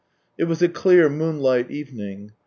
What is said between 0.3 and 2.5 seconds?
It was a clear moonlight evening.